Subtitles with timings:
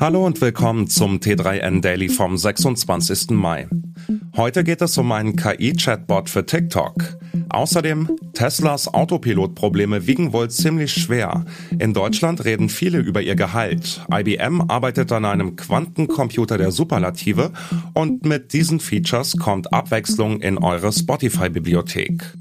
[0.00, 3.32] Hallo und willkommen zum T3N Daily vom 26.
[3.32, 3.68] Mai.
[4.34, 7.18] Heute geht es um einen KI-Chatbot für TikTok.
[7.50, 11.44] Außerdem, Teslas Autopilot-Probleme wiegen wohl ziemlich schwer.
[11.78, 14.00] In Deutschland reden viele über ihr Gehalt.
[14.10, 17.52] IBM arbeitet an einem Quantencomputer der Superlative
[17.92, 22.38] und mit diesen Features kommt Abwechslung in eure Spotify-Bibliothek.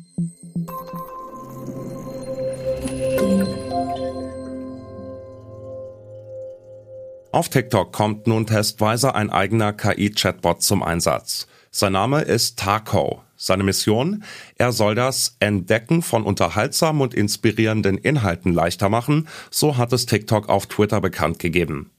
[7.32, 11.47] Auf TikTok kommt nun testweise ein eigener KI-Chatbot zum Einsatz.
[11.70, 13.21] Sein Name ist Taco.
[13.36, 14.24] Seine Mission?
[14.57, 20.50] Er soll das Entdecken von unterhaltsamen und inspirierenden Inhalten leichter machen, so hat es TikTok
[20.50, 21.92] auf Twitter bekannt gegeben.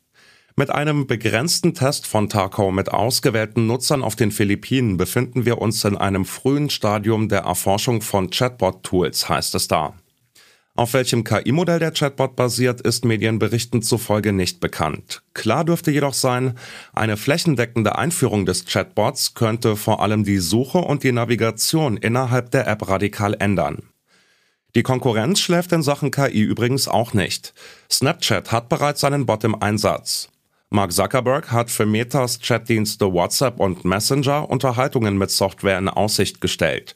[0.57, 5.85] Mit einem begrenzten Test von Taco mit ausgewählten Nutzern auf den Philippinen befinden wir uns
[5.85, 9.95] in einem frühen Stadium der Erforschung von Chatbot-Tools, heißt es da.
[10.81, 15.21] Auf welchem KI-Modell der Chatbot basiert, ist Medienberichten zufolge nicht bekannt.
[15.35, 16.55] Klar dürfte jedoch sein,
[16.95, 22.67] eine flächendeckende Einführung des Chatbots könnte vor allem die Suche und die Navigation innerhalb der
[22.67, 23.91] App radikal ändern.
[24.75, 27.53] Die Konkurrenz schläft in Sachen KI übrigens auch nicht.
[27.93, 30.31] Snapchat hat bereits einen Bot im Einsatz.
[30.71, 36.95] Mark Zuckerberg hat für Metas Chatdienste WhatsApp und Messenger Unterhaltungen mit Software in Aussicht gestellt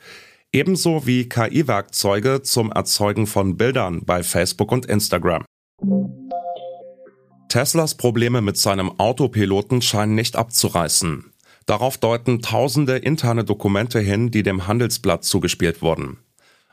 [0.54, 5.44] ebenso wie KI-Werkzeuge zum Erzeugen von Bildern bei Facebook und Instagram.
[7.48, 11.32] Teslas Probleme mit seinem Autopiloten scheinen nicht abzureißen.
[11.66, 16.18] Darauf deuten tausende interne Dokumente hin, die dem Handelsblatt zugespielt wurden.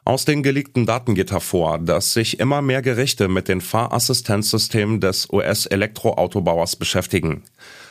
[0.06, 5.30] Aus den geleakten Daten geht hervor, dass sich immer mehr Gerichte mit den Fahrassistenzsystemen des
[5.32, 7.44] US-Elektroautobauers beschäftigen.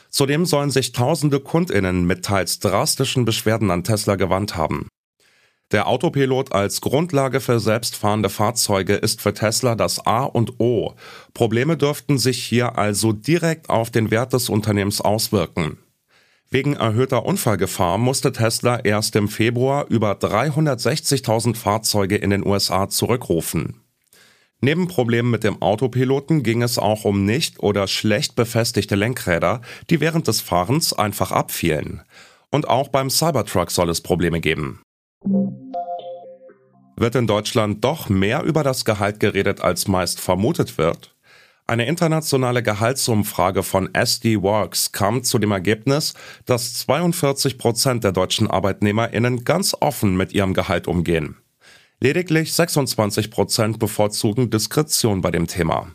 [0.09, 4.89] Zudem sollen sich tausende Kundinnen mit teils drastischen Beschwerden an Tesla gewandt haben.
[5.73, 10.95] Der Autopilot als Grundlage für selbstfahrende Fahrzeuge ist für Tesla das A und O.
[11.33, 15.79] Probleme dürften sich hier also direkt auf den Wert des Unternehmens auswirken.
[16.51, 23.81] Wegen erhöhter Unfallgefahr musste Tesla erst im Februar über 360.000 Fahrzeuge in den USA zurückrufen.
[24.61, 30.01] Neben Problemen mit dem Autopiloten ging es auch um nicht oder schlecht befestigte Lenkräder, die
[30.01, 32.03] während des Fahrens einfach abfielen.
[32.51, 34.83] Und auch beim Cybertruck soll es Probleme geben.
[37.01, 41.15] Wird in Deutschland doch mehr über das Gehalt geredet, als meist vermutet wird?
[41.67, 46.15] Eine internationale Gehaltsumfrage von SD Works kam zu dem Ergebnis,
[46.45, 51.37] dass 42 Prozent der deutschen ArbeitnehmerInnen ganz offen mit ihrem Gehalt umgehen.
[52.01, 55.93] Lediglich 26 Prozent bevorzugen Diskretion bei dem Thema.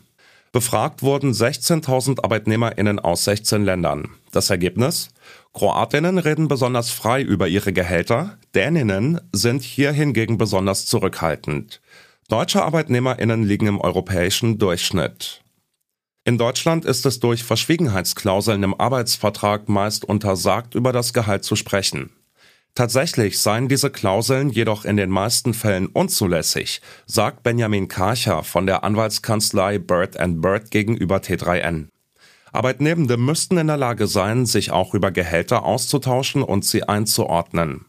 [0.56, 4.12] Befragt wurden 16.000 ArbeitnehmerInnen aus 16 Ländern.
[4.32, 5.10] Das Ergebnis?
[5.52, 11.82] Kroatinnen reden besonders frei über ihre Gehälter, Däninnen sind hier hingegen besonders zurückhaltend.
[12.30, 15.42] Deutsche ArbeitnehmerInnen liegen im europäischen Durchschnitt.
[16.24, 22.12] In Deutschland ist es durch Verschwiegenheitsklauseln im Arbeitsvertrag meist untersagt, über das Gehalt zu sprechen.
[22.75, 28.84] Tatsächlich seien diese Klauseln jedoch in den meisten Fällen unzulässig, sagt Benjamin Karcher von der
[28.84, 31.88] Anwaltskanzlei Bird Bird gegenüber T3N.
[32.52, 37.85] Arbeitnehmende müssten in der Lage sein, sich auch über Gehälter auszutauschen und sie einzuordnen.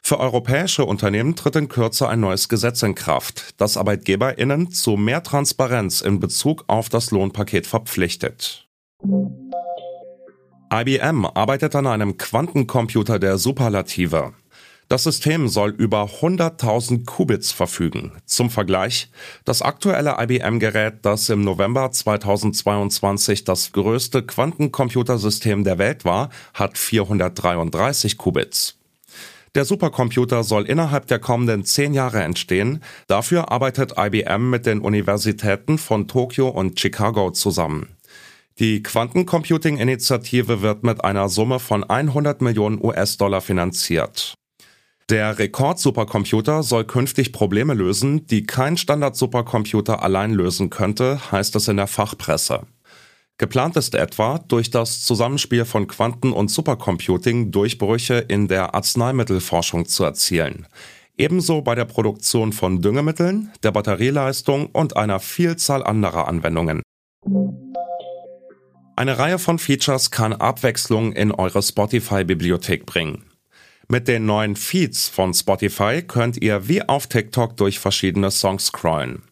[0.00, 5.22] Für europäische Unternehmen tritt in Kürze ein neues Gesetz in Kraft, das ArbeitgeberInnen zu mehr
[5.22, 8.68] Transparenz in Bezug auf das Lohnpaket verpflichtet.
[10.70, 14.34] IBM arbeitet an einem Quantencomputer der Superlative.
[14.88, 18.12] Das System soll über 100.000 Qubits verfügen.
[18.26, 19.10] Zum Vergleich,
[19.44, 28.18] das aktuelle IBM-Gerät, das im November 2022 das größte Quantencomputersystem der Welt war, hat 433
[28.18, 28.76] Qubits.
[29.54, 32.82] Der Supercomputer soll innerhalb der kommenden zehn Jahre entstehen.
[33.06, 37.97] Dafür arbeitet IBM mit den Universitäten von Tokio und Chicago zusammen.
[38.58, 44.34] Die Quantencomputing-Initiative wird mit einer Summe von 100 Millionen US-Dollar finanziert.
[45.08, 51.76] Der Rekord-Supercomputer soll künftig Probleme lösen, die kein Standard-Supercomputer allein lösen könnte, heißt es in
[51.76, 52.62] der Fachpresse.
[53.38, 60.02] Geplant ist etwa, durch das Zusammenspiel von Quanten- und Supercomputing Durchbrüche in der Arzneimittelforschung zu
[60.02, 60.66] erzielen.
[61.16, 66.82] Ebenso bei der Produktion von Düngemitteln, der Batterieleistung und einer Vielzahl anderer Anwendungen.
[68.98, 73.26] Eine Reihe von Features kann Abwechslung in eure Spotify-Bibliothek bringen.
[73.86, 79.22] Mit den neuen Feeds von Spotify könnt ihr wie auf TikTok durch verschiedene Songs scrollen.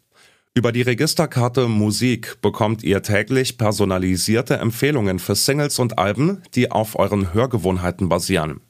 [0.54, 6.96] Über die Registerkarte Musik bekommt ihr täglich personalisierte Empfehlungen für Singles und Alben, die auf
[6.96, 8.60] euren Hörgewohnheiten basieren.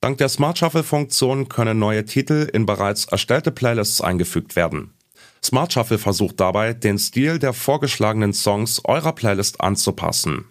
[0.00, 4.94] Dank der Smart Shuffle Funktion können neue Titel in bereits erstellte Playlists eingefügt werden.
[5.44, 10.44] Smart Shuffle versucht dabei, den Stil der vorgeschlagenen Songs eurer Playlist anzupassen.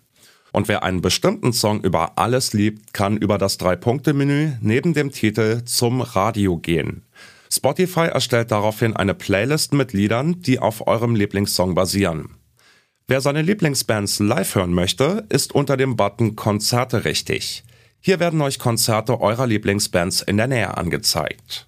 [0.51, 5.63] Und wer einen bestimmten Song über alles liebt, kann über das Drei-Punkte-Menü neben dem Titel
[5.63, 7.03] zum Radio gehen.
[7.49, 12.35] Spotify erstellt daraufhin eine Playlist mit Liedern, die auf eurem Lieblingssong basieren.
[13.07, 17.63] Wer seine Lieblingsbands live hören möchte, ist unter dem Button Konzerte richtig.
[17.99, 21.67] Hier werden euch Konzerte eurer Lieblingsbands in der Nähe angezeigt.